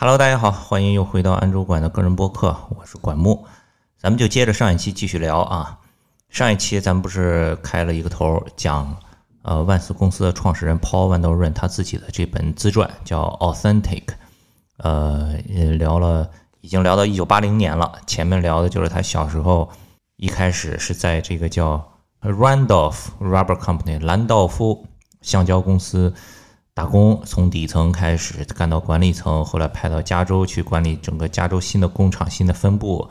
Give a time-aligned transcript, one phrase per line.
[0.00, 3.44] Hello，大家好，欢迎又回到安卓馆的个人播客，我是管木，
[3.98, 5.76] 咱们就接着上一期继续聊啊。
[6.28, 8.96] 上一期咱们不是开了一个头，讲
[9.42, 14.04] 呃万斯公司的创始人 Paul Van d e r n 他自己的这本自传叫 Authentic，
[14.76, 16.30] 呃，也聊了
[16.60, 19.68] 已经聊到一九八零年了，前面聊的就是他小时候
[20.14, 24.86] 一开始是在这个叫 Randolph Rubber Company 兰道夫
[25.22, 26.14] 橡胶公司。
[26.78, 33.10] 打工从底层开始干到管理层，后来派到加州去管理整个加州新的工厂、新的分部。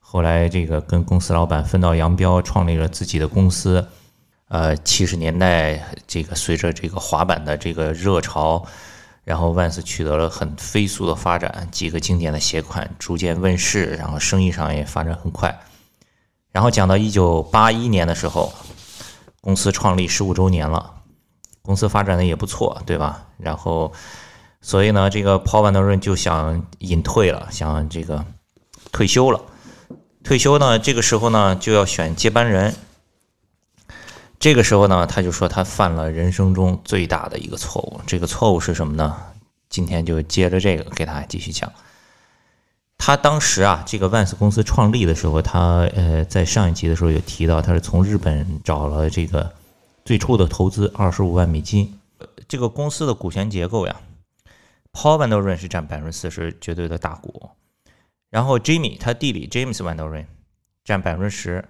[0.00, 3.86] 后来这个跟公司老板分道扬镳，创立了自己的公司。
[4.48, 8.64] 呃，七十年代这个随着这个滑板的这个热潮，
[9.22, 15.54] 然后万斯取得了很飞速的发展，几个经典的鞋款逐渐问世，然后生意上也发展很快。
[16.52, 18.50] 然后讲到一九八一年的时候，
[19.42, 20.93] 公司创立十五周年了。
[21.64, 23.24] 公司发展的也不错，对吧？
[23.38, 23.90] 然后，
[24.60, 28.22] 所以呢，这个 Paul Van Der Ryn 就想隐退了，想这个
[28.92, 29.40] 退休了。
[30.22, 32.74] 退休呢，这个时候呢，就要选接班人。
[34.38, 37.98] 这个时候呢，他就说他犯了人生中最大的一个错误。
[38.06, 39.16] 这个错误是什么呢？
[39.70, 41.72] 今天就接着这个给大家继续讲。
[42.98, 49.50] 他当时啊，这个万斯公司创立的时候，他呃，在上一集的时候有提到，他是从日本找了这个。
[50.04, 51.98] 最初的投资二十五万美金，
[52.46, 53.96] 这个公司的股权结构呀
[54.92, 57.48] ，Paul Van Der Ryn 是占百分之四十绝对的大股，
[58.28, 60.26] 然后 Jimmy 他弟弟 James Van Der Ryn
[60.84, 61.64] 占百分之十，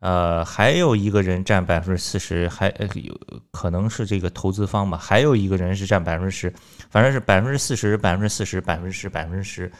[0.00, 3.20] 呃，还有一个人占百分之四十，还有
[3.52, 6.52] 可能是这个投资方吧，还有一个人是占百分之十，
[6.90, 9.70] 反正是百分之四十、百分之四十、百分之十、百分之十，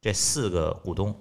[0.00, 1.20] 这四个股东。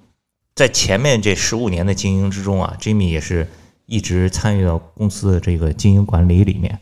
[0.54, 3.48] 在前面这十五年的经营之中啊，Jimmy 也是。
[3.88, 6.80] 一直参与到公司的这个经营管理里面，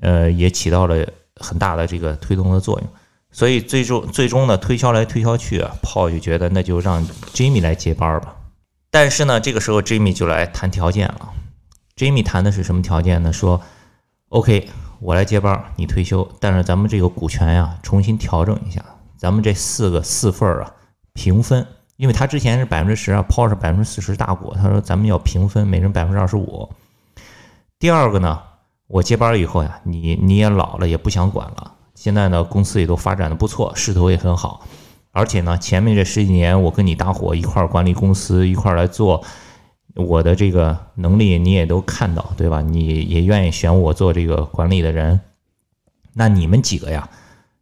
[0.00, 2.88] 呃，也起到了很大的这个推动的作用。
[3.32, 8.34] 所以最终最终呢，推销来推销去啊，Paul 就觉得那就让 Jimmy 来接班吧。
[8.90, 11.30] 但是呢，这个时候 Jimmy 就来谈条件了。
[11.96, 13.32] Jimmy 谈的是什么条件呢？
[13.32, 13.60] 说
[14.30, 14.68] OK，
[15.00, 18.84] 我来接班，你退休，但是咱们这个股权呀，重新调整一下，
[19.16, 20.74] 咱们这四个四份儿啊，
[21.12, 21.66] 平分。
[22.00, 26.66] 因为他之前是百分之十啊，Paul 是百分之四十大股，他说咱们要平分，每人百分之二十五。
[27.78, 28.40] 第二个呢，
[28.86, 31.74] 我接班以后呀，你你也老了，也不想管了。
[31.94, 34.64] 现在呢，公司也都发展的不错，势头也很好。
[35.10, 39.22] 而且呢，前面这十几年我跟你搭伙一块儿管理公司，一块儿来做，
[39.94, 42.62] 我的这个能力你也都看到，对吧？
[42.62, 45.20] 你也愿意选我做这个管理的人。
[46.14, 47.06] 那你们几个呀，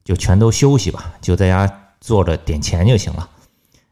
[0.04, 1.68] 就全都休息吧，就在家
[2.00, 3.28] 坐着点钱就行了。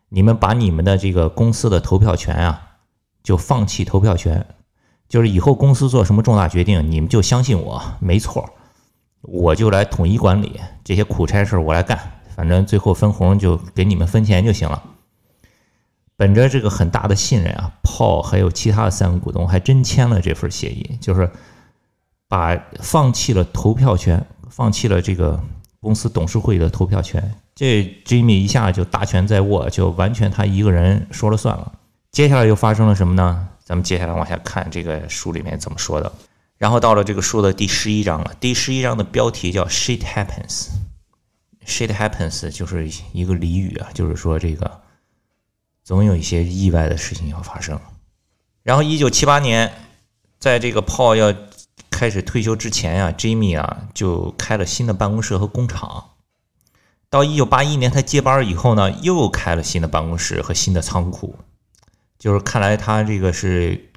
[0.09, 2.63] 你们把你们的这个公司的投票权啊，
[3.23, 4.47] 就放弃投票权，
[5.09, 8.49] 就是以后公司做什么重大决定，你们就相信我，没错，
[9.23, 11.99] 我就来统一管理这些苦差事，我来干，
[12.35, 14.83] 反正最后分红就给你们分钱就行了。
[16.17, 21.31] 本着这个很大的信任啊，Paul 还有其他的三个股东还真签了这份协议，就是
[22.29, 25.39] 把放弃了投票权，放弃了这个
[25.81, 27.35] 公司董事会的投票权。
[27.57, 31.73] 这 Jimmy 一下就大权在握，就完全他一个人说了算了。
[32.13, 33.49] 接下来又发生了什么呢？
[33.65, 36.13] 咱们接下来往下看这个书里面怎么说的。
[36.59, 38.35] 然后到了这个书的第十一章了。
[38.39, 40.69] 第十一章的标题叫 “Shit Happens”。
[41.67, 44.83] Shit Happens 就是一个俚语啊，就是说这个
[45.83, 47.81] 总有一些意外的事情要发生。
[48.63, 49.73] 然后一九七八年，
[50.39, 51.35] 在这个 Paul 要
[51.91, 56.11] 开始退休之前呀，Jimmy 啊就开了新的办公室和工厂。
[57.17, 61.35] 到一九八一年他接班以后呢，又开了新的办公室和新的仓库，
[62.19, 63.91] 就是看来他这个是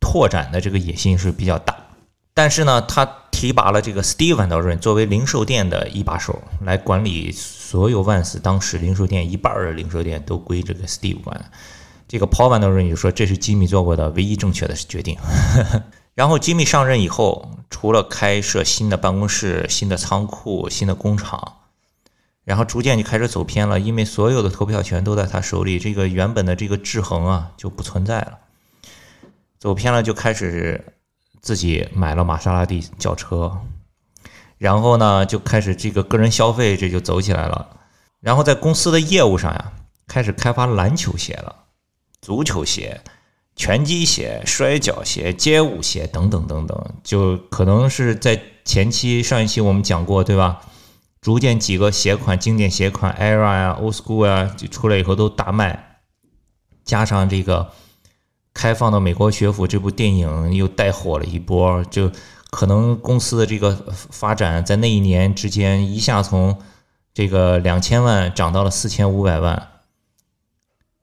[0.00, 1.76] 拓展的这个野心是比较大。
[2.34, 11.48] 但是呢，他提拔了这个 Steve Van Der Ryn 作为零售店的一把手来管理所有万斯当时零售店一半的零售店都归这个 Steve 管。
[12.08, 15.16] 这个 Paul Van Der Ryn 就说这是吉米做过的唯一正确的决定。
[16.16, 21.58] 然后吉米上任以后，除了开设新的办公室、新的仓库、新的工厂。
[22.46, 28.38] 然后逐渐就开始走偏了，因为所有的投票权都在他手里，这个原本的这个制衡啊就不存在了。
[29.58, 30.94] 走偏了，就开始
[31.40, 33.62] 自己买了玛莎拉蒂轿车，
[34.58, 37.78] 然后呢就开始这个个人消费，这就走起来了。
[38.20, 39.72] 然后在公司的业务上呀，
[40.06, 41.64] 开始开发篮球鞋了、
[42.20, 43.00] 足球鞋、
[43.56, 50.60] 拳击鞋、摔跤鞋、街舞鞋等等等等，就可能是在前期上一期我们讲过，对吧？
[51.26, 55.98] 逐渐几个鞋款，经典鞋款，Era 呀，Old School 啊，就出来以后都大卖。
[56.84, 57.72] 加上这个
[58.54, 62.12] 开放的美国学府这部电影又带火了一波，就
[62.52, 66.56] 可能公司的这个发展在那一年之间一下从
[67.12, 69.70] 这个两千万涨到了四千五百万，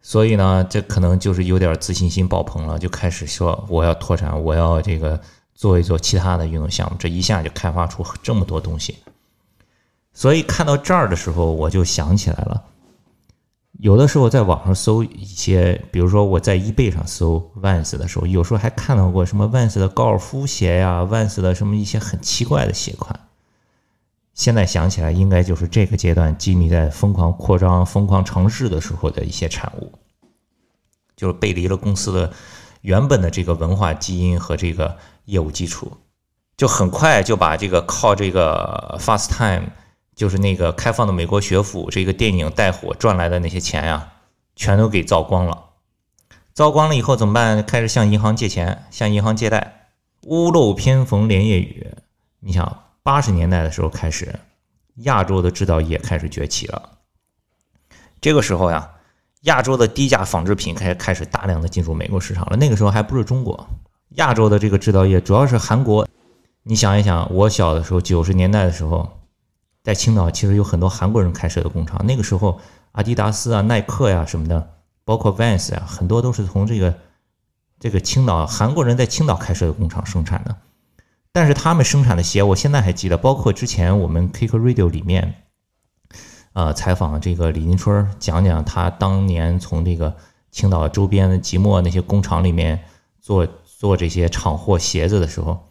[0.01, 5.19] 所以呢，这可能就是有点自信心爆棚了，就开始说我要拓展，我要这个
[5.53, 8.95] 做一做其他的运动项目，这一下就开发出这么多东西。
[10.13, 12.63] 所以看到这儿的时候，我就想起来了。
[13.79, 23.19] 有的时候在网上搜一些，比如说我在 eBay 上搜 Vans 的时候，有时候还看到过什么 Vans 的高尔夫鞋呀，Vans 的什么一些很奇怪的鞋款。
[24.35, 29.91] 现在想起来，应该就是这个阶段吉米在疯狂扩张、疯狂尝试的时候的一些产物，
[31.15, 32.31] 就是背离了公司的
[32.81, 34.95] 原本的这个文化基因和这个
[35.25, 35.91] 业务基础，
[36.55, 39.69] 就很快就把这个靠这个 Fast Time。
[40.15, 44.13] 就是那个开放的美国学府这个电影带火赚来的那些钱呀，
[44.55, 45.69] 全都给糟光了。
[46.53, 47.65] 糟光了以后怎么办？
[47.65, 49.89] 开始向银行借钱，向银行借贷。
[50.27, 51.87] 屋漏偏逢连夜雨。
[52.39, 54.39] 你想，八十年代的时候开始，
[54.97, 56.89] 亚洲的制造业开始崛起了。
[58.21, 58.91] 这个时候呀，
[59.41, 62.55] 亚洲的低价纺织品开开始大量的进入美国市场了。
[62.55, 63.67] 那个时候还不是中国，
[64.11, 66.07] 亚洲的这个制造业主要是韩国。
[66.61, 69.22] 你想一想，我小的时候，九十年代的时候。
[69.83, 72.57] 在青岛其实有很多韩国人开设的工厂，那个时候
[72.93, 76.95] 阿迪达斯啊、耐克呀什么的，包括 Vans 呀，很多都是从这个
[77.81, 80.55] 这个青岛韩国人在青岛开设的工厂生产的。
[81.33, 85.43] 但是他们生产的鞋，我现在还记得，包括之前我们 Kick Radio 里面，
[86.53, 90.15] 呃，采访这个李金春，讲讲他当年从这个
[90.49, 92.85] 青岛周边的即墨那些工厂里面
[93.19, 95.67] 做做这些厂货鞋子的时候，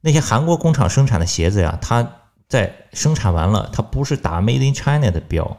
[0.00, 2.08] 那些韩国工厂生产的鞋子呀，他。
[2.48, 5.58] 在生产完了，它不是打 Made in China 的标，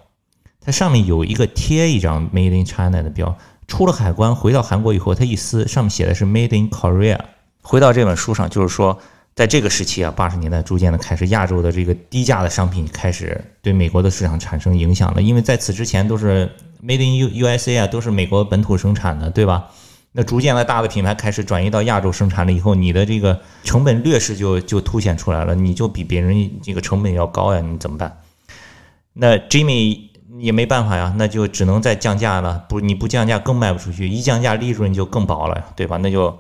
[0.60, 3.38] 它上面有一个贴一张 Made in China 的标。
[3.68, 7.20] 出了海关回到韩国以后，它一撕，上面写的是 Made in Korea。
[7.62, 8.98] 回到这本书上，就是说，
[9.36, 16.50] 在这个时期啊，八十年代逐渐的开始，亚洲的这个低价的商品开始对美国的市场产生影响了，因为在此之前都是
[16.84, 19.70] Made in U USA 啊，都是美国本土生产的，对吧？
[20.12, 28.22] 那逐渐的大的品牌开始转移到亚洲生产了以后，你的这个成本劣势就就凸显出来了，你就比别人这个成本要高呀，你怎么办？
[29.14, 30.10] 那 Jimmy
[30.40, 32.66] 也没办法呀，那就只能再降价了。
[32.68, 35.98] 不，你不降价更卖不出去，一降价利润就更薄了，对吧？
[35.98, 36.36] 那就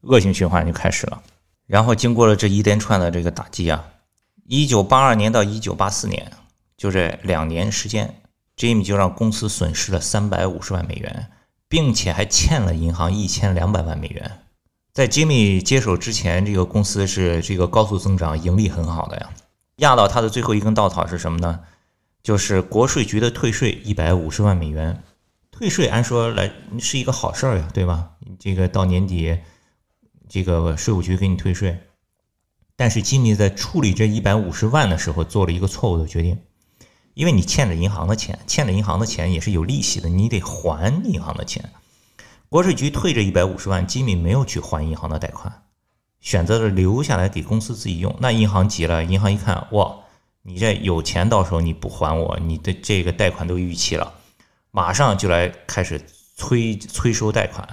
[0.00, 1.20] 恶性循环就开始了。
[1.66, 3.84] 然后经过了这一连串的这个打击啊，
[4.46, 6.32] 一九八二年到一九八四年，
[6.76, 8.14] 就这两年时间
[8.56, 11.26] ，Jimmy 就让公司损失了三百五十万美元。
[11.70, 14.42] 并且还欠了银行一千两百万美元。
[14.92, 19.30] 在 Jimmy 接手之前，这个公司是这个高速增长，盈利很好的呀。
[19.76, 21.60] 压到他的最后一根稻草是什么呢？
[22.24, 25.00] 就是国税局的退税一百五十万美元。
[25.52, 26.50] 退税按说来
[26.80, 28.10] 是一个好事儿呀，对吧？
[28.40, 29.38] 这个到年底，
[30.28, 31.78] 这个税务局给你退税。
[32.74, 36.36] 但是 Jimmy 在处理这一百五十万的时候，做了一个错误的决定。
[37.14, 41.70] 因为你欠着银行的钱，欠着银行的钱也是有利息的，你得还银行的钱。
[42.48, 45.62] 国税局退这一百五十万，吉米没有去还银行的贷款，
[46.20, 48.16] 选择了留下来给公司自己用。
[48.20, 49.96] 那银行急了，银行一看，哇，
[50.42, 54.14] 你这有钱，到时候你不还我，你的这个贷款都逾期了，
[54.70, 56.00] 马上就来开始
[56.36, 57.68] 催催收贷款。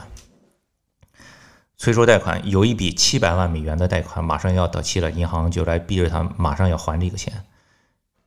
[1.77, 7.45] 催收贷款有一笔七百万美元的贷款马上要到期了，银行就来逼着他马上要还这个钱。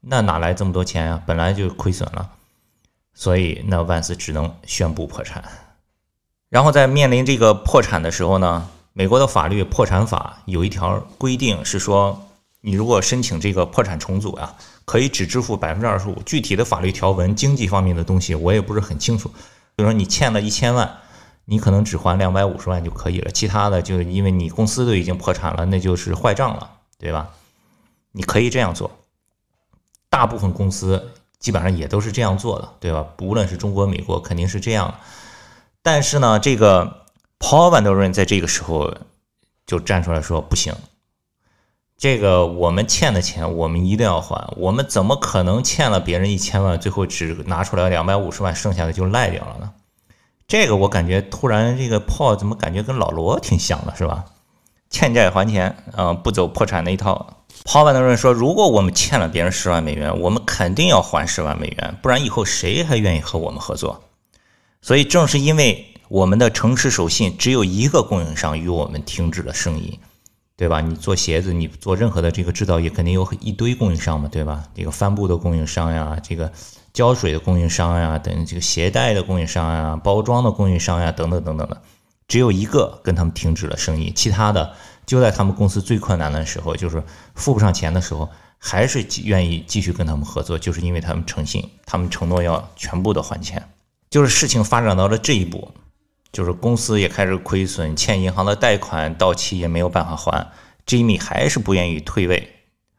[0.00, 1.22] 那哪来这么多钱啊？
[1.26, 2.30] 本来就亏损了，
[3.12, 5.44] 所以那万斯只能宣布破产。
[6.48, 12.28] 然后在面临这个破产的时候呢，美国的法律破产法有一条规定是说，
[12.62, 16.22] 你如果申请这个破产重组啊，可以只支付百分之二十五。
[16.24, 19.28] 具体的法律条文、经济方面的东西我也不是很清楚。
[19.76, 20.98] 比如说你欠了一千万，
[21.44, 27.28] 你可能只还两百五十万就可以了，其他的就因为你公司都已经破产了，那就是坏账了，对吧？
[28.12, 28.90] 你可以这样做。
[30.10, 33.06] 大部分公司基本上也都是这样做的，对吧？
[33.22, 34.96] 无论是中国、美国，肯定是这样。
[35.82, 37.06] 但是呢，这个
[37.38, 38.92] Paul Van Der r e n 在这个时候
[39.66, 40.74] 就站出来说：“不行，
[41.96, 44.52] 这个我们欠的钱，我们一定要还。
[44.56, 49.72] 我们怎么可能欠了别人一千万，最后只拿出来两百五十万，剩下的就赖掉了呢？”
[50.46, 54.24] 这个我感觉突然这个 Paul 怎么感觉跟老罗挺像的，是吧？
[54.90, 57.39] 欠债还钱，嗯，不走破产那一套。
[57.64, 64.02] 抛万的人说：“如果我们欠了别人十万美元，我们肯定要还十万美元，不然以后谁还愿意和我们合作？
[64.80, 70.00] 所以正是因为我们的诚实守信，只有一个供应商与我们停止了生意，
[70.56, 70.80] 对吧？
[70.80, 74.64] 你做鞋子，你做任何的这个制造业，肯定有一堆供应商嘛，对吧？
[74.74, 76.50] 这个帆布的供应商呀，这个
[76.94, 81.82] 胶水的供应商呀，等这个鞋带的供应商呀，包装的供应商呀，等等等等的，
[82.26, 84.72] 只有一个跟他们停止了生意，其他的。”
[85.10, 87.02] 就在他们公司最困难的时候，就是
[87.34, 93.60] 付不上钱的时候，还是愿意继续跟他们合作，就是因为他们诚信，他们承诺要全部的还钱。
[94.08, 95.68] 就是事情发展到了这一步，
[96.30, 100.52] 就是公司也开始亏损，欠银行的贷款到期也没有办法还
[100.86, 102.48] ，Jimmy 还是不愿意退位，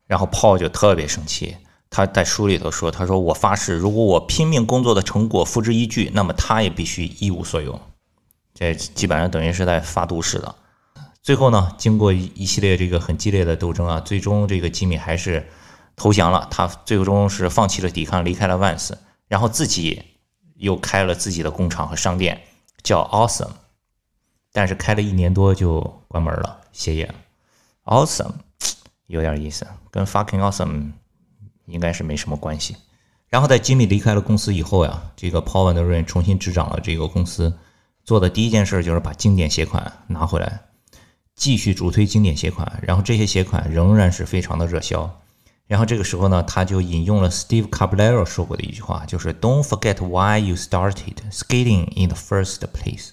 [0.06, 1.56] 然后 Paul 就特别生气。
[1.90, 7.80] 他在书里头说：“他说我发誓，如果我拼命工作的成果付之一炬，那么他也必须一无所有。”
[8.54, 10.56] 这基本上等于是在发毒誓的。
[11.24, 15.48] 最后呢，经过一一系列这个很激烈的斗争啊，最终这个吉米还是
[15.96, 16.48] 投降了。
[16.50, 18.98] 他最终是放弃了抵抗，离开了万斯，
[19.28, 20.02] 然后自己
[20.56, 22.42] 又开了自己的工厂和商店，
[22.82, 23.52] 叫 Awesome。
[24.52, 27.14] 但是开了一年多就关门了，歇业了。
[27.86, 28.34] Awesome
[29.06, 30.92] 有点意思，跟 Fucking Awesome
[31.68, 32.76] 应该是没什么关系。
[33.30, 37.58] 然后在吉米离开了公司以后呀，这个 Paul Van Der Ren 重新执掌了这个公司，
[38.04, 40.62] 做的第一件事就是把经典鞋款拿回来。
[41.42, 45.20] 继续主推经典鞋款，然后这些鞋款仍然是非常的热销。
[45.66, 53.10] 然后这个时候呢，他就引用了 Steve Caballero 说过的一句话，就是 "Don't forget why you started skating in the first place"，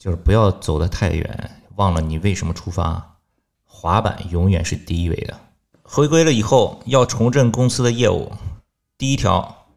[0.00, 3.18] 就是不要走得太远，忘了你为什么出发。
[3.64, 5.38] 滑板永远是第一位的。
[5.84, 8.32] 回归了以后，要重振公司的业务，
[8.98, 9.68] 第一条，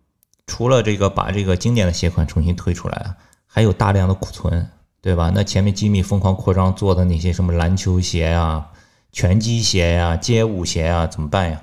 [0.48, 4.72] 除了这个把这个经典的鞋款重新推出来，还有大量的库存。
[5.08, 5.32] 对吧？
[5.34, 8.72] 那前面吉米疯狂扩张做的那些什么篮球鞋呀、
[9.14, 11.62] 拳击鞋呀、街舞鞋呀，怎么办呀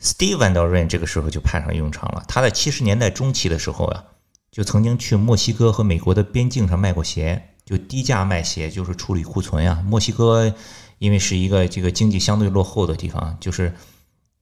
[0.00, 2.24] ？Steve Van Der Ren 这个时候就派上用场了。
[2.26, 4.04] 他在七十年代中期的时候呀，
[4.50, 9.84] 就曾经去墨西哥和美国的边境上卖过鞋，就低价卖鞋，就是处理库存呀。
[9.86, 10.54] 墨西哥
[10.96, 13.74] 因为是一个这个经济相对落后的地方，就是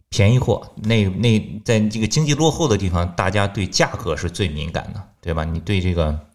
[0.08, 0.70] 便宜货。
[0.76, 5.42] 那那在这个经济落后的地方，大家对价格是最敏感的，对吧？
[5.44, 6.29] 你对这个。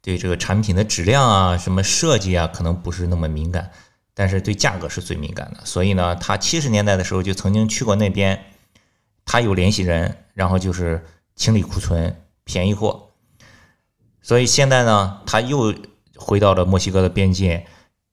[0.00, 3.70] 对这个产品的质量啊，什么设计啊，可能不是那么敏感，
[4.14, 5.64] 但是对价格是最敏感的。
[5.64, 8.44] 所以呢，他七十年代的时候就曾经去过那边，
[9.24, 13.10] 他有联系人，然后就是清理库存，便宜货。
[14.22, 15.74] 所以现在呢，他又
[16.16, 17.66] 回到了墨西哥的边界，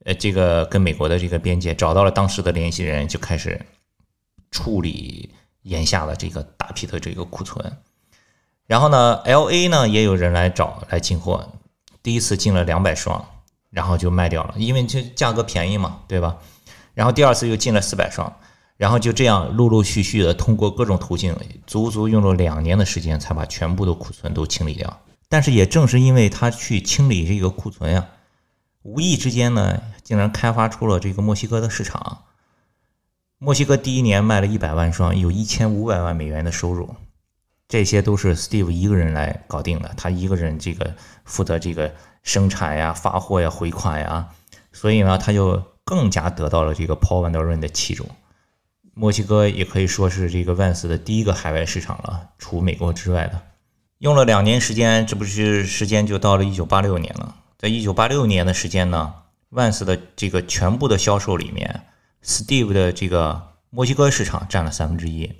[0.05, 3.63] 呃，这个跟美国的这个边界，找到了当时的联系人，就开始
[4.49, 5.29] 处理
[5.63, 7.77] 眼下的这个大批的这个库存。
[8.65, 11.47] 然后呢，L A 呢也有人来找来进货。
[12.05, 13.25] 第一次进了两百双，
[13.71, 16.37] 然后就卖掉了，因为这价格便宜嘛，对吧？
[16.93, 18.31] 然后第二次又进了四百双，
[18.77, 21.35] 然后就这样陆陆续续的通过各种途径，
[21.65, 24.99] 足足用了两年的时间才把全部的库存都清理掉。
[25.27, 28.05] 但是也正是因为他去清理这个库存呀，
[28.83, 32.19] 无意之间呢，竟然开发出了这个墨西哥的市场。
[33.39, 36.95] 墨西哥第一年卖了一百万双，有一千五百万美元的收入。
[37.67, 41.93] 这些都是 Steve 一个人来搞定的，他一个人这个负责这个
[42.23, 44.29] 生产呀、发货呀、回款呀，
[44.71, 48.07] 所以呢，他就更加得到了这个 Paul Van Der Ren 的器重。
[48.93, 53.41] 墨西哥也可以说是这个万斯的第一个海外市场了，除美国之外的。
[53.99, 57.35] 用了两年时间，这不是时间就到了1986年了。
[57.57, 59.13] 在1986年的时间呢，
[59.49, 61.87] 万斯的这个全部的销售里面
[62.23, 65.33] ，Steve 的这个墨西哥市场占了三分之一。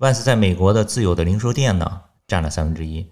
[0.00, 3.06] 万斯在美国的自有的零售店呢，占了三分之一，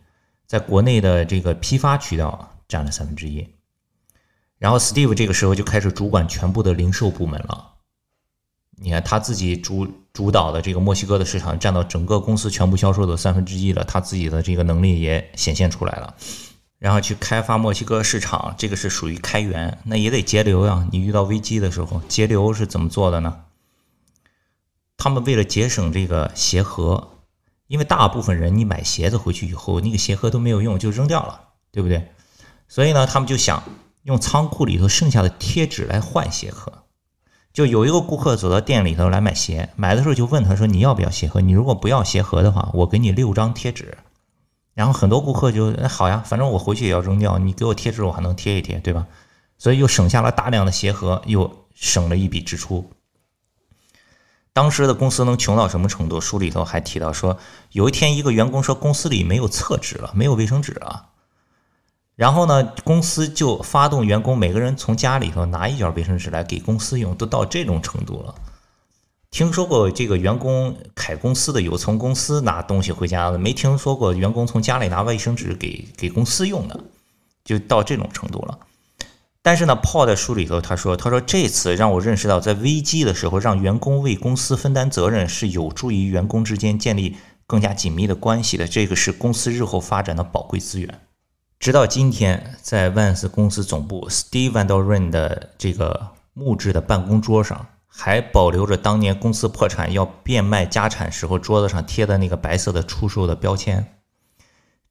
[0.46, 3.46] 在国内的这个批发渠道占了三分之一，
[4.56, 7.72] 然后 Steve 这个时候就开始主管全部的零售部门了。
[8.80, 16.14] 你看他自己主主导的这个墨西哥的市场占到整个公司全部销售的三分之一了，他自己的这个能力也显现出来了。
[16.78, 20.88] 然后去开发墨西哥市场，这个是属于开源，那也得节流呀。
[20.90, 23.44] 你遇到危机的时候，节流是怎么做的呢？
[24.98, 27.12] 他们为了节省这个鞋盒，
[27.68, 31.40] 因为大部分人你买鞋子回去以后，那个鞋盒都没有用，就扔掉了，
[31.70, 32.10] 对不对？
[32.66, 33.62] 所以呢，他们就想
[34.02, 36.72] 用仓库里头剩下的贴纸来换鞋盒。
[37.52, 41.40] 就有一个顾客走到店里头来买鞋，买的时候就问他说：“你要不要鞋盒？
[41.40, 43.96] 你如果不要鞋盒的话，我给你六张贴纸。”
[44.74, 49.06] 然后很多顾客就好呀，反正我回去也要扔掉，你给我贴纸我还能贴一贴，对吧？
[49.56, 52.90] 所以又省下了大量的鞋盒，又省了一笔支出。
[54.58, 56.20] 当时的公司能穷到什么程度？
[56.20, 57.38] 书里头还提到说，
[57.70, 61.10] 有一天一个员工说公司里没有厕纸了，没有卫生纸了。
[62.16, 68.34] 然后呢，公司就发动员工每个人从家里头拿一卷卫生纸来给公司用，都到这种程度了。
[69.30, 76.80] 听说过这个员工开公司的有从公司拿东西回家的，没听说过员工从家里拿卫生纸给给公司用的，
[77.44, 78.58] 就到这种程度了。
[79.48, 88.68] 但是呢，Paul 在书里头他说：“他说这次让我认识到，在危机的时候，让员工为公司分担责任是有助于员工之间建立更加紧密的关系的。
[88.68, 91.00] 这个是公司日后发展的宝贵资源。”
[91.58, 103.94] 直到今天，在万斯公司总部，Steve Van Der Ren 的这个木质的办公桌上，还保留着当年公司破产要变卖家产时候桌子上贴的那个白色的出售的标签。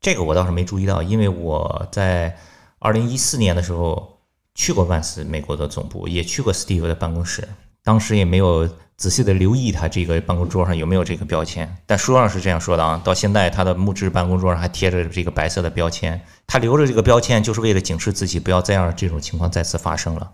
[0.01, 2.35] 这个我倒是没注意到，因为我在
[2.79, 4.16] 二零一四年的时候
[4.57, 7.47] 去过万斯美国的总部，也去过 Steve 的办公室，
[7.83, 11.77] 当时也没有仔细的留意他这个办公桌上有没有这个标签。
[11.85, 20.31] 但书上是这样说的啊，到现在他的木质办公桌上还贴着这个白色的标签，他留着这个标签就是为了警示自己不要再让这种情况再次发生了。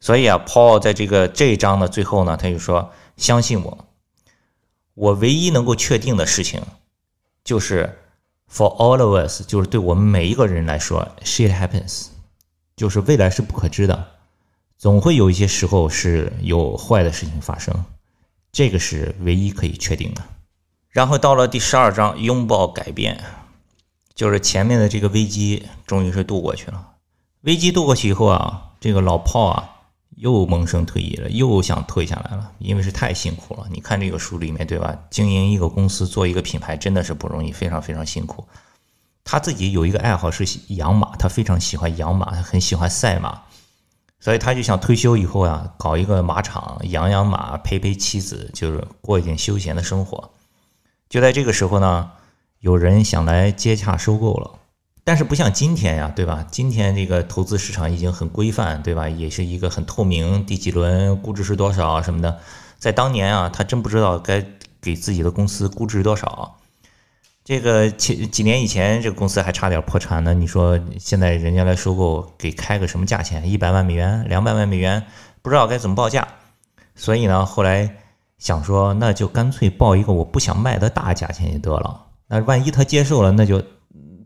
[0.00, 3.86] 所以啊，Paul 在这个这一章的最后呢，他就说：“相信我，
[4.94, 6.60] 我唯一能够确定的事情
[7.44, 7.98] 就是。”
[8.48, 12.06] For all of us，就是对我们每一个人来说，shit happens，
[12.76, 14.06] 就是未来是不可知的，
[14.78, 17.74] 总会有一些时候是有坏的事情发生，
[18.52, 20.22] 这个是唯一可以确定的。
[20.90, 23.24] 然后到了第十二章，拥抱改变，
[24.14, 26.92] 就是前面的这个危机终于是度过去了。
[27.40, 29.72] 危机度过去以后啊，这个老炮啊。
[30.16, 33.66] 又萌生退役了，又想退下来了，因为是太辛苦了。
[33.70, 34.98] 你看这个书里面，对吧？
[35.10, 38.42] 经营一个公司，做一个品牌，真的是不容易，非常非常辛苦。
[39.28, 43.42] 他自己有一个爱好是养马，他非常喜欢养马，他很喜欢赛马，
[44.20, 50.30] 所以他就想退休以后啊，搞一个马场，养养马，陪陪妻子，就是过一点休闲的生活。
[51.08, 52.12] 就在这个时候呢，
[52.60, 54.52] 有人想来接洽收购了。
[55.02, 56.46] 但是不像今天呀，对吧？
[56.48, 59.08] 今天这个投资市场已经很规范，对吧？
[59.08, 62.38] 也是一个很透明，第几轮估值是多少什么的。
[62.78, 64.44] 在当年啊，他真不知道该
[64.80, 66.58] 给自己的公司估值多少。
[67.46, 70.34] 这个几几年以前，这个公司还差点破产呢。
[70.34, 73.48] 你说现在人家来收购，给开个什么价钱？
[73.48, 75.06] 一百万美元、两百万美元，
[75.42, 76.26] 不知道该怎么报价。
[76.96, 77.98] 所以呢，后来
[78.38, 82.06] 想说，那就干脆报一个我不想卖的大价钱就得了。
[82.26, 83.62] 那万一他接受了，那就。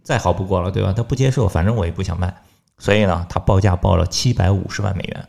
[0.02, 0.94] 再好不过了，对吧？
[0.94, 2.34] 他不接受，反正我也不想卖，
[2.78, 5.28] 所以呢，他报价报了七百五十万美元，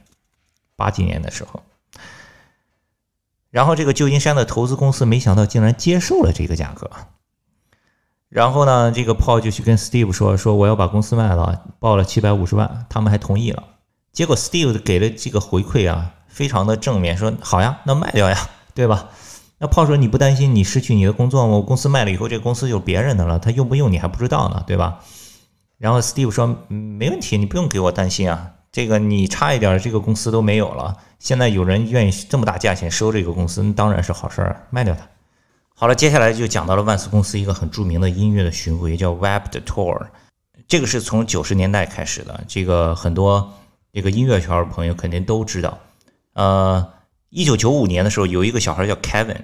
[0.78, 1.62] 八几年的时候。
[3.50, 6.90] 然后这个旧金山的投资公司没想到竟然接受了这个价格，
[8.32, 13.62] 然后呢，这个 Paul 就去跟 Steve 说，说我要把公司卖了，报了七百五十万，他们还同意了。
[14.14, 18.38] 结果 Steve 给了这个回馈啊，非常的正面，说好呀，那卖掉呀，
[18.74, 19.10] 对吧？
[19.58, 21.56] 那炮说你不担心你失去你的工作吗？
[21.56, 25.00] 我公司卖了以后，这个公司就是别人的了，他用不用你还不知道呢，对吧？
[25.78, 30.96] 然后 Steve 说，没问题，你不用给我担心啊，这个你差一点，这个公司都没有了。
[31.20, 35.06] 现在有人愿意这么大价钱收这个公司，当然是好事儿，卖掉它。
[35.82, 40.10] 好了，接下来就讲到了万斯公司一个很著名的音乐的巡回，叫 Web 的 Tour，
[40.68, 43.52] 这个是从九十年代开始的，这个很多
[43.92, 45.80] 这个音乐圈的朋友肯定都知道，
[46.34, 46.88] 呃。
[47.32, 49.40] 一九九五年的时候，有一个小孩叫 Kevin，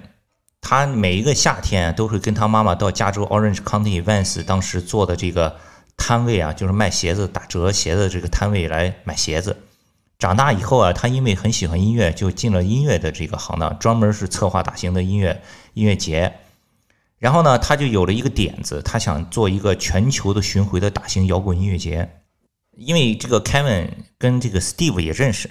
[0.60, 5.56] 他每一个夏天都会跟他妈妈到加州 Orange County Vans 当时做的这个
[5.96, 9.56] 摊位啊，就是卖鞋子打折鞋子这个摊位来买鞋子。
[10.18, 15.40] 长大以后啊，他因为很喜欢音乐，就进了音乐的这个行当，专门是策划大型的音乐
[15.74, 16.40] 音乐节。
[17.18, 22.22] 然后呢，他就有了一个点子，他想做一个全球的巡回的大型摇滚音乐节。
[22.76, 25.50] 因为这个 Kevin 跟这个 Steve 也认识。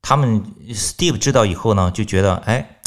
[0.00, 2.78] 他们 Steve 知道以后呢，就觉得哎，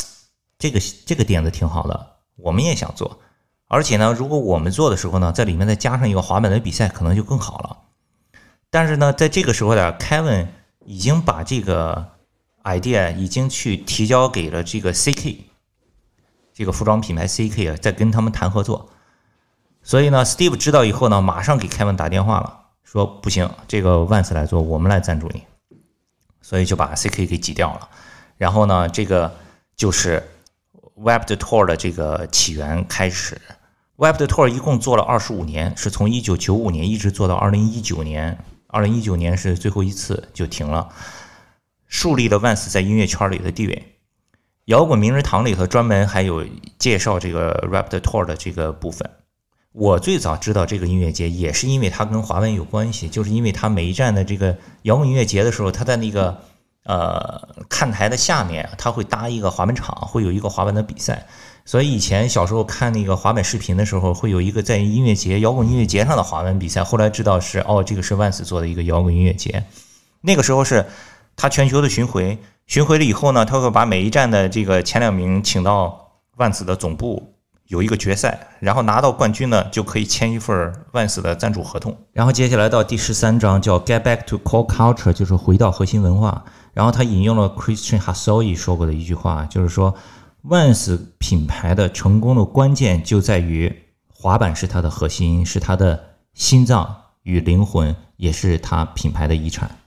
[0.58, 3.20] 这个这个点子挺好的，我们也想做。
[3.68, 7.78] 而且呢，如果我们做的时候呢，在里面再加上一个滑板的比赛，可能就更好了。
[8.70, 10.48] 但是呢，在这个时候呢，Kevin
[10.86, 12.12] 已经把这个
[12.64, 15.38] idea 已经去提交给了这个 CK
[16.54, 18.90] 这个服装品牌 CK 啊，在跟他们谈合作。
[19.84, 25.44] 所以呢，Steve 知道以后呢，马上给 Kevin 打电话了，说不行，这个万斯来做，我们来赞助你。
[26.42, 27.90] 所以就把 CK 给挤掉了，
[28.38, 29.34] 然后呢，这个
[29.76, 30.22] 就是
[30.96, 33.40] Web 的 Tour 的这个起源开始。
[33.96, 38.38] Web 的 Tour 一共做了二十五年，是从一九九五年一直做到二零一九年，
[38.72, 40.90] 二零一九年是最后一次就停了，
[41.88, 43.98] 树立了万斯在音乐圈里的地位。
[44.66, 46.46] 摇滚名人堂里头专门还有
[46.80, 49.10] 介绍这个 Web 的 Tour 的这个部分。
[49.74, 56.42] 我最早知道这个音乐节，也是因为它跟滑板有关系，就是因为它每一站的这个摇滚音乐节的时候，它在那个
[56.84, 61.28] 呃看台的下面，它会搭一个滑板场，会有一个滑板的比赛。
[61.66, 66.84] 所以以前小时候看那个滑板视频的时候，会有一个在音乐节、摇滚音乐节上的滑板比赛。
[66.84, 69.64] 后来知道是哦，这个是万斯做的一个摇滚音乐节。
[70.22, 70.86] 那个时候是
[71.36, 77.28] 他全球的巡回，巡回了以后呢，他会把每一站的这个前两名请到万斯的总部。
[77.68, 81.98] 有一个决赛，然后拿到冠军呢，就可以签一份万斯的赞助合同。
[82.12, 86.44] 然后接下来到第十三章叫 Get Back to Core Culture，就是回到核心文化。
[86.74, 89.96] 然后他引用了 Christian h a s o i 说过的一句话，就是说
[90.44, 93.72] 万斯品牌的成功的关键就在于
[94.08, 99.78] 滑板是它的核心，是它的心脏与灵魂，也是它品牌的遗产。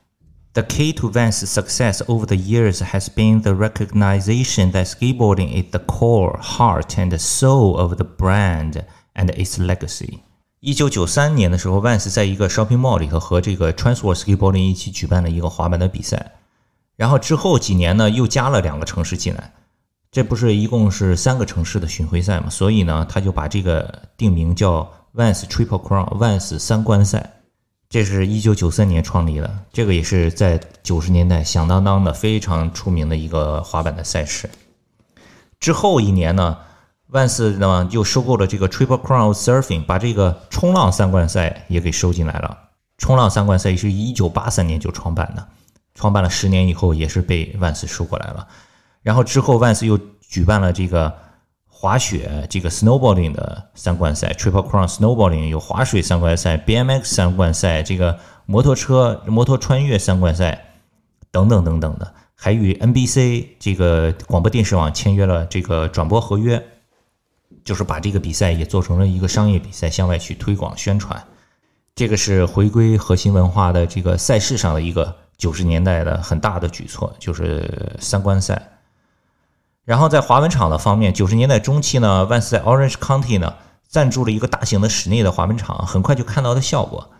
[0.52, 5.72] The key to Vans' success over the years has been the recognition that skateboarding is
[5.72, 10.20] the core, heart, and soul of the brand and its legacy.
[10.60, 16.36] 一九九三年的时候，Vans 在一个 shopping mall 里头和这个 Transworld Skateboarding 一起举办了一个滑板的比赛。
[16.94, 19.52] 然后之后几年呢，又加了两个城市进来，
[20.14, 22.48] 这不是一共是三个城市的巡回赛嘛？
[22.48, 27.32] 所以呢，他就把这个定名叫 Vans Triple Crown，Vans 三冠赛。
[27.90, 34.48] 这是一九九三年创立的，这个也是在九十年代响当当的非常出名的一个滑板的赛事。
[35.58, 36.58] 之后一年呢，
[37.08, 42.56] 万斯呢又收购了这个 Triple Crown Surfing，把这个冲浪三冠赛也给收进来了。
[42.98, 45.44] 冲浪三冠赛是一九八三年就创办的，
[45.96, 48.46] 创办了十年以后也是被万斯收过来了。
[49.04, 51.14] 然后之后万斯又举办了这个。
[51.76, 60.64] 滑雪这个 snowboarding 的三冠赛，Triple Crown snowboarding 有滑水三冠赛，BMX 三冠赛，这个摩托车摩托穿越三冠赛，
[61.30, 66.64] 等等等等的，还与 NBC 这个广播电视网签约了这个转播合约，
[67.64, 71.22] 就是把这个比赛也做成了一个商业比赛，向外去推广宣传。
[71.94, 78.70] 这个是回归核心文化的这个赛事上的一个九十年代的很大的举措，就是三冠赛。
[79.84, 83.54] 然后在滑板场的方面，九十年代中期呢，万斯在 Orange County 呢
[83.86, 87.10] 赞助了一个大型的室内的滑板场，很快就看到的效果，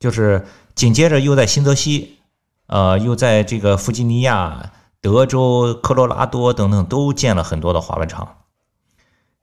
[0.00, 2.18] 就是紧接着又在新泽西，
[2.66, 8.38] 呃，又在这个弗吉尼亚、德州、科罗拉多等等都建了很多的滑板场。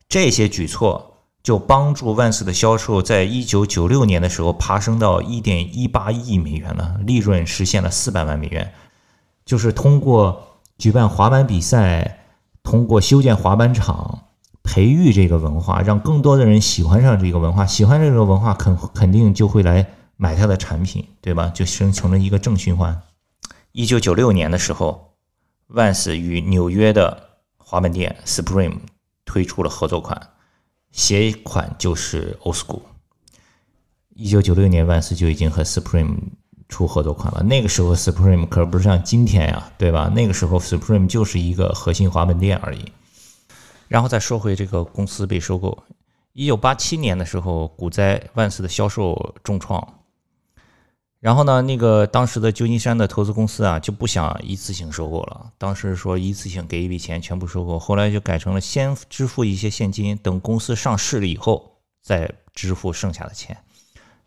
[0.09, 8.73] 这些举措就帮助万斯的销售在一九九六年的时候爬升到一点一八亿美元了，利润实现了四百万美元，
[9.45, 12.17] 就是通过举办滑板比赛。
[12.69, 14.25] 通过修建滑板场，
[14.61, 19.83] 培育这个文化，让更多的人喜欢上这个文化，喜欢这个文化，肯肯定就会来
[20.17, 21.49] 买它的产品，对吧？
[21.49, 23.01] 就形成了一个正循环。
[23.71, 25.15] 一九九六年的时候
[25.67, 28.77] ，Vans 与纽约的滑板店 Supreme
[29.25, 30.29] 推出了合作款，
[30.91, 32.81] 鞋款就是 Old School。
[34.13, 36.15] 一九九六年，Vans 就已经和 Supreme。
[36.69, 40.09] 出合作款了，那个时候 Supreme 可不是像今天呀，对吧？
[40.15, 42.85] 那个时候 Supreme 就是一个核心滑板店而已。
[43.87, 45.75] 然后再说回这个公司被收购，
[46.33, 49.95] 一九八七年的时候，股灾，万斯的销售重创。
[51.19, 55.51] 然后呢，那个当时的旧金山的投资公司啊，就不想一次性收购了。
[55.57, 63.57] 当时说一次性给一笔钱全部收购，后来就改成了先支付一些现金，等公司上市了以后再支付剩下的钱。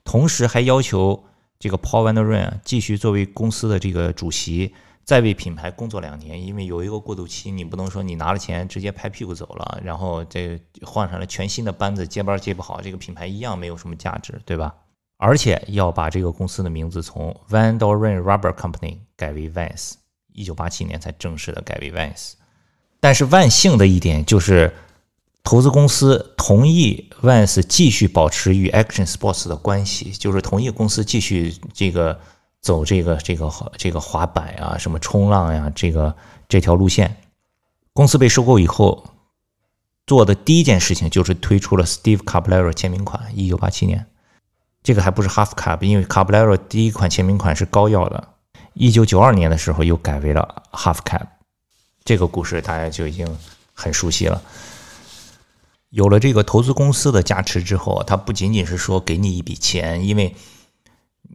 [0.02, 1.22] 同时还要求。
[1.62, 14.74] 这个 Paul Van Der r e n 继续作为公司的这个主席，再为品牌工作两年，因为有一个过渡期，你不能说你拿了钱直接拍屁股走了，然后这换上了全新的班子接班接不好，这个品牌一样没有什么价值，对吧？
[15.18, 19.92] 而且要把这个公司的名字从 Van Der r e n Rubber Company 改为 Vans，
[20.32, 22.32] 一九八七年才正式的改为 Vans。
[22.98, 24.74] 但是万幸的一点就是。
[25.44, 32.18] 投资公司同意 Vans 继续保持与 Action Sports 的关系，就是同意公司继续这个
[32.60, 36.14] 走这个这个这个滑板啊，什么冲浪呀，这个
[36.48, 37.16] 这条路线。
[37.92, 39.04] 公司被收购以后，
[40.06, 44.06] 做的第一件事情就是推出了 Steve Caballero 签名款，一九八七年。
[44.82, 48.28] 这个还不是 Half Cab，因为 Caballero 第一款签名款是高腰的。
[48.74, 51.26] 一九九二年的时候又改为了 Half Cab，
[52.04, 53.26] 这个故事大家就已经
[53.74, 54.40] 很熟悉了。
[55.92, 60.34] 有了这个投资公司的加持之后，它不仅仅是说给你一笔钱，因为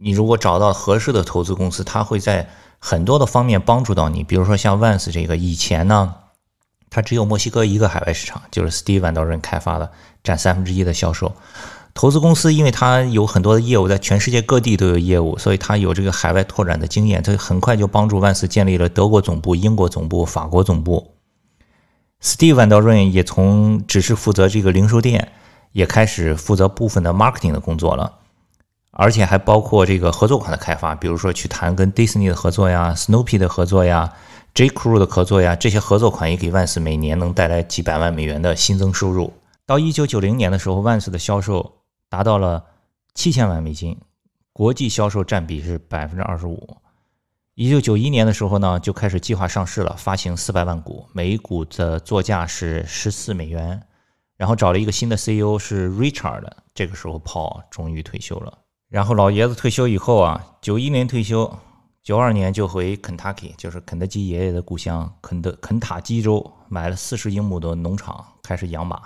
[0.00, 4.24] 你如果找到合适的投资公司，它会在很多的方面帮助到你。
[4.24, 6.12] 比如说像 Vans 这个，以前呢，
[6.90, 9.92] 它只有墨西哥一个海外市场，就是 Steve Van Der 开发的，
[10.24, 11.32] 占三分之一的销售。
[11.94, 21.14] 投资公司因为它有很多的业务，在全世界各地都有业务，所以它有这个海外拓展的经验，它很快就帮助万斯建立了德国总部、英国总部、法国总部。
[22.20, 25.32] Steve Van Der n 也从只是负责这个零售店，
[25.72, 28.18] 也开始负责部分的 marketing 的工作了，
[28.90, 34.12] 而且还包括这个合作款的开发，比如说去谈跟 Disney 的合作呀、Snoopy 的合作呀、
[34.52, 39.32] J Crew 的合作呀，这些合作款也给万斯每年能带来几百万美元的新增收入。
[39.64, 41.74] 到一九九零年的时候，万斯的销售
[42.08, 42.64] 达到了
[43.14, 43.96] 七千万美金，
[44.52, 46.78] 国际销售占比是百分之二十五。
[47.60, 53.82] 一九九一年的时候呢，就开始计划上市了，发行四百万股，每股的作价是十四美元。
[54.36, 58.56] 然后找了一个新的 CEO 是 Richard，这个时候 Paul 终于退休了。
[58.88, 61.52] 然后老爷子退休以后啊，九一年退休，
[62.00, 69.02] 九二年就回 Kentucky，就是肯德基爷爷的故乡肯德肯塔基州，买了四十英亩的农场，开始养马。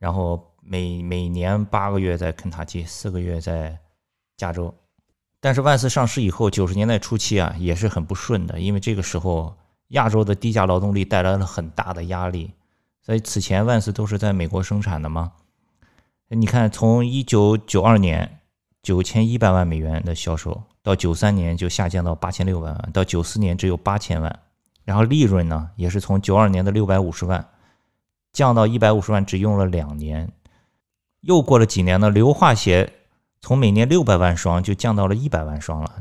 [0.00, 3.78] 然后每每年八个月在肯塔基，四个月在
[4.36, 4.74] 加州。
[5.38, 9.54] 但是万斯上市以后，九十年代初期啊，也是很不顺的，因为这个时候
[9.88, 12.50] 亚洲的低价劳动力带来了很大的压力。
[13.02, 15.32] 所以此前万斯都是在美国生产的嘛。
[16.28, 18.40] 你看，从一九九二年
[18.82, 24.40] 九千一百万美元的销售，到九三年就下降到八千六百万，到九四年只有八千万。
[24.84, 27.46] 然后利润呢，也是从九二年的六百五十万
[28.32, 30.32] 降到一百五十万，只用了两年。
[31.20, 32.92] 又过了几年呢，硫化鞋。
[33.40, 35.92] 从每年六百万双就降到了一百万双了，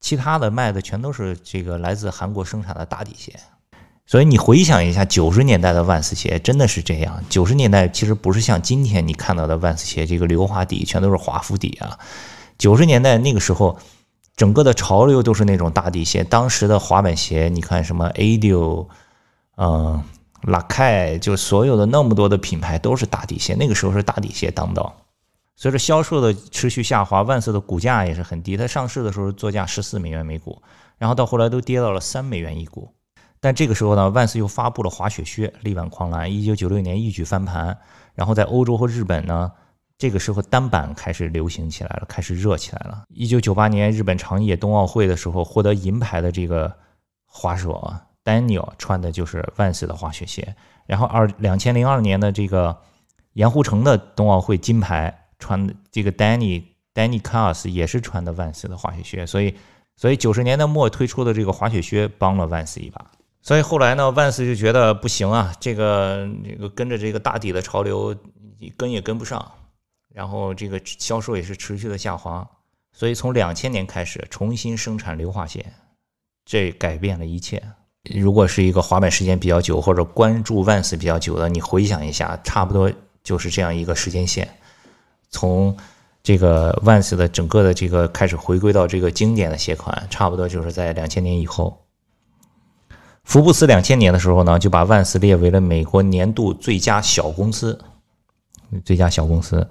[0.00, 3.34] 其他的卖的全都是这个来自韩国生产的大底鞋。
[4.06, 7.22] 所以你回想一下九十年代的万斯鞋，真的是这样。
[7.28, 11.98] 九十年代其实不是像今天你看到的万斯鞋，这个硫化底全都是华夫底啊。
[12.56, 13.78] 九十年代那个时候，
[14.34, 16.24] 整个的潮流都是那种大底鞋。
[16.24, 18.86] 当时的滑板鞋，你看什么 Adidas，
[19.56, 20.02] 嗯，
[20.42, 23.54] 拉凯，就所有的那么多的品牌都是大底鞋。
[23.56, 24.96] 那个时候是大底鞋当道。
[25.60, 28.56] 随着销售的持续下滑，万斯的股价也是很低。
[28.56, 30.62] 它上市的时候作价十四美元每股，
[30.98, 32.88] 然后到后来都跌到了三美元一股。
[33.40, 37.76] 但这个时候呢，万斯又发布了滑雪靴，力挽狂澜，一九九六年一举翻盘。
[38.14, 39.50] 然后在欧洲和日本呢，
[39.98, 43.02] 这个时候单板开始流行起来了，开始热起来了。
[43.08, 46.72] 一九九八年日本长野冬奥会的时候，获得银牌的这个
[47.26, 47.92] 滑手
[48.22, 50.54] Daniel 穿的就是万斯的滑雪鞋。
[50.86, 52.76] 然后二两千零二年的这个
[53.32, 55.24] 盐湖城的冬奥会金牌。
[55.38, 56.62] 穿的这个 Danny
[56.94, 59.54] Danny Cars 也是穿的万斯的滑雪靴，所以
[59.96, 63.10] 所以九十年代末推出的这个滑雪靴帮了万斯一把。
[63.40, 68.14] 所以后来呢，万斯就觉得不行啊，这个这个跟着这个大底的潮流
[68.76, 69.52] 跟也跟不上，
[70.12, 72.46] 然后这个销售也是持续的下滑。
[72.92, 75.64] 所以从两千年开始重新生产硫化鞋，
[76.44, 77.62] 这改变了一切。
[78.10, 84.48] 如果是一个滑板时间比较久或者关注万斯比较久的，你回想一下，差不多就是这样一个时间线。
[85.30, 85.76] 从
[86.22, 91.84] 这个万斯的整个的这个开始回归到这个经典的鞋款，差不多就是在两千年以后。
[93.24, 97.78] 福布斯两千年的时候呢，就把万斯列为了美国年度最佳小公司，
[98.84, 99.68] 最佳小公司。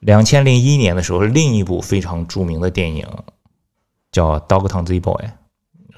[0.00, 3.06] 两千零一年的时候，另一部非常著名的电影
[4.12, 5.14] 叫《Dogtown Z Boy》，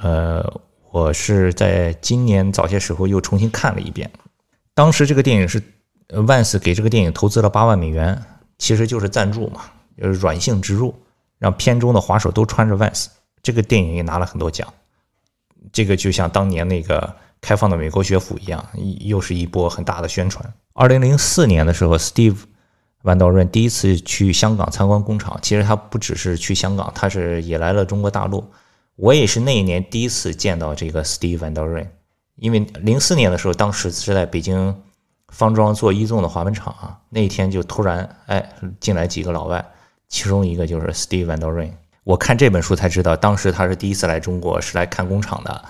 [0.00, 4.10] 呃，我是在今年早些时候又重新看了一遍，
[4.74, 5.62] 当时这个电影是。
[6.26, 8.22] 万斯给这个电影投资了八万美元，
[8.58, 9.62] 其实就是赞助嘛，
[10.00, 10.94] 就是软性植入，
[11.38, 13.10] 让片中的滑手都穿着万斯。
[13.42, 14.72] 这个电影也拿了很多奖，
[15.72, 18.64] 这个就像当年那个开放的美国学府一样，
[19.00, 20.52] 又是一波很大的宣传。
[20.74, 22.38] 二零零四年的时候，Steve
[23.02, 28.44] 万道润第一次去香港参观工厂，其实他不只是去香港，他是也来了中国大陆。
[28.94, 31.88] 我也是那一年第一次见到这个 Steve 万道润，
[32.36, 34.82] 因为零四年的时候，当时是在北京。
[35.28, 39.64] 方庄做一纵的滑板厂啊，那天就突然哎进来几个老外，
[40.08, 41.72] 其中一个就是 Steve Van Der Ring。
[42.04, 45.64] 我看这本书才知道，当时他是第一次来中国，是来看工厂的。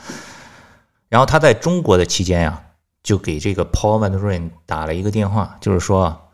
[1.09, 2.63] 然后他在中国的期间呀，
[3.03, 6.29] 就给这个 Paul Van Der Ring 打了一个电话，就是说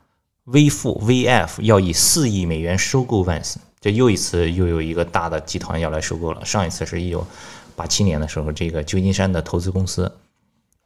[0.45, 6.45] 微富 VF 要以四亿美元收购 Vans，这又一次又有一个大的集团要来收购了。
[6.45, 7.25] 上一次是一九
[7.77, 10.13] 八七年的时候，这个旧金山的投资公司。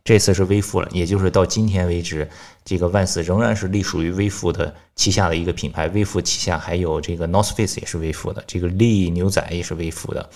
[0.06, 2.30] 这次是微富了，也就是到今天为止，
[2.64, 5.88] 这个万斯仍然是隶属于微富的旗下的一个品牌。
[5.88, 10.30] 微富旗下还有这个 North Face 也是微富的，这个利牛仔也是微富的，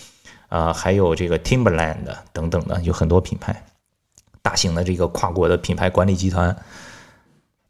[0.48, 1.98] 啊，还有这个 Timberland
[2.32, 3.64] 等等的，有很多品牌，
[4.42, 6.56] 大型的这个跨国的品牌管理集团。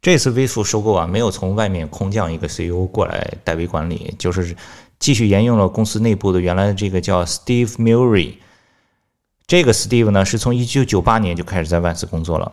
[0.01, 4.55] 这次微富收购啊，没有从外面空降一个 CEO 过来代为管理，就是
[4.97, 8.37] 继续沿用了公司内部的原来的这个叫 Steve Murray。
[9.51, 12.49] 这个 Steve 呢，是从一九九八年就开始在万斯工作了，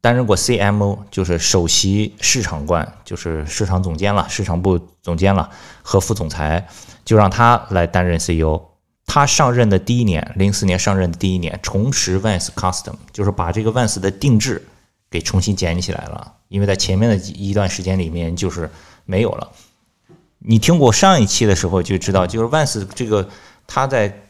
[0.00, 5.50] 担任过 CMO，就是首席市场官，就是市场总监了，市场部总监了
[5.82, 6.68] 和副总裁，
[7.04, 8.62] 就让他来担任 CEO。
[9.06, 14.64] 他上任的第一年，零四年上任的第一年，重拾万斯 Custom，就是把这个万斯的定制
[15.10, 18.70] 给重新捡起来了，因为在前面的一段时间里面就是
[19.04, 19.50] 没有了。
[20.38, 23.28] 你听过上一期的时候就知道，就是万斯这个
[23.66, 24.22] 他在。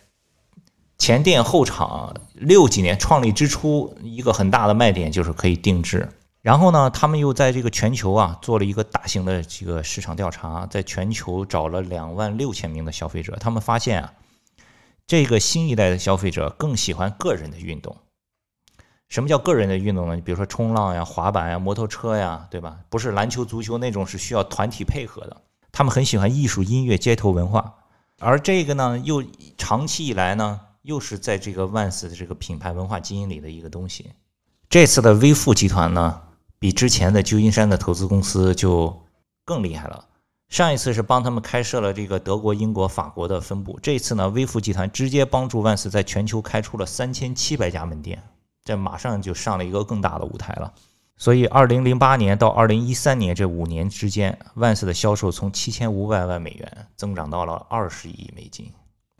[0.98, 6.08] 前店后厂六几年创立之初，一个很大的卖点就是可以定制。
[6.40, 14.12] 然后呢，他们又在这个全球啊做了一个大型的这个市场调查，在全球找了两万六千名的消费者，他们发现啊，
[15.06, 17.96] 这个新一代的消费者更喜欢个人的运动。
[19.08, 20.14] 什么叫个人的运动呢？
[20.14, 22.78] 你比如说冲浪呀、滑板呀、摩托车呀，对吧？
[22.88, 25.36] 不是篮球、足球那种是需要团体配合的。
[25.72, 27.74] 他们很喜欢艺术、音乐、街头文化，
[28.18, 29.22] 而这个呢，又
[29.58, 30.60] 长期以来呢。
[30.86, 34.12] 又是在这个万斯的这个品牌文化基因里的一个东西。
[34.70, 36.22] 这次的微富集团呢，
[36.60, 39.02] 比之前的旧金山的投资公司就
[39.44, 40.06] 更厉害了。
[40.48, 48.22] 上一次是帮他们开设了这个德国、英国、法国的分部，这次呢，微富集团直接帮助万斯在全球开出了三千七百家门店，
[48.64, 50.72] 这马上就上了一个更大的舞台了。
[51.16, 58.70] 所以，二零零八年到二零一三年这五年之间，万斯的销售从七千五百万美元增长到了二十亿美金。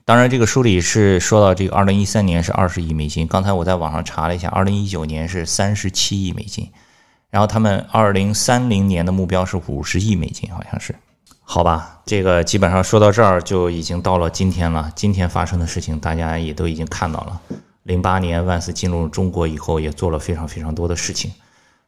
[0.07, 6.71] 当然，这个书里是说到这个二零一三年是二十亿美金，刚才我在网上查了一下，二零一九年是三十七亿美金，
[7.29, 10.95] 然后他们二零三零年的目标是五十亿美金，好像是。
[11.41, 14.93] 好吧，这个基本上说到这儿就已经到了今天了。
[14.95, 17.41] 今天发生的事情大家也都已经看到了。
[17.83, 21.33] 零八年万斯进入中国以后，也做了非常非常多的事情，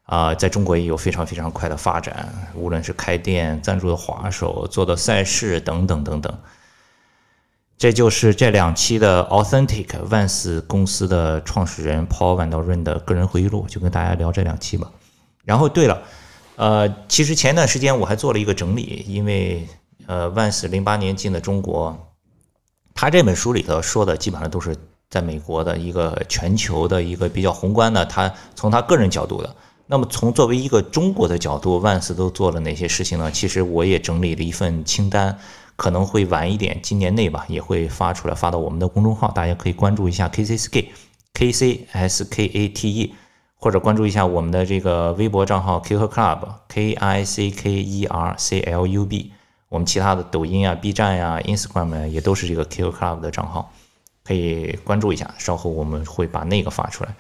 [0.07, 6.37] 啊，在中国也有非常非常快的发展，无论是开店、赞助的滑手、做的赛事等等等等。
[7.79, 14.91] 这就是这两期的 Authentic Vans 公司的创始人 Paul Van Der n 的个人回忆录，就跟大家聊这两期吧。
[15.45, 16.03] 然后，对了。
[16.57, 19.65] 呃，其实前段时间我还做了一个整理，因为
[20.07, 21.97] 呃，，Vans 零八年进的中国，
[22.95, 24.75] 他这本书里头说的基本上都是
[25.09, 29.55] 在美国的一个全球的一个比较宏观的，他从他个人角度的。
[29.87, 33.31] 那么从作为一个中国的角度，，Vans 都做了哪些事情呢？
[33.31, 35.39] 其实我也整理了一份清单，
[35.79, 43.15] 可能会晚一点，今年内吧也会发出来，发到我们的公众号，大家可以关注一下 K C S K，K C S K A T E。
[43.61, 49.33] 或者关注一下我们的这个微博账号 Kick Club，K I C K E R C L U B，
[49.69, 53.73] 我们其他的抖音啊、B 站呀、Instagram 也都是这个 Kick Club 的账号，
[54.23, 55.35] 可以关注一下。
[55.39, 57.13] 稍后我们会把那个发出来，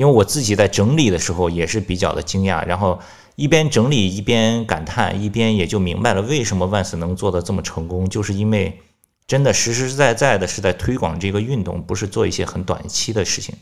[0.00, 2.98] 因为我自己在整理的时候也是比较的惊讶，然后
[3.36, 8.80] 一边整理一边感叹，一边也就明白了为什么万斯能做的这么成功，就是因为
[9.26, 13.54] 真的实实在在的是在推广这个运动，不是做一些很短期的事情。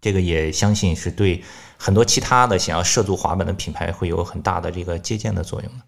[0.00, 1.44] 这个也相信是对
[1.76, 5.84] 很多其他的想要涉足滑板的品牌会有很大的这个借鉴的作用的。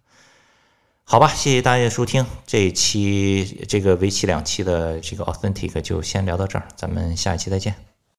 [1.04, 7.93] 好吧，谢谢大家收听这一期这个为期两期的这个 Authentic 就先聊到这儿，咱们下一期再见。